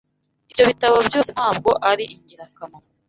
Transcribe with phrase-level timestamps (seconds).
[0.51, 2.85] Ibyo bitabo byose ntabwo ari ingirakamaro.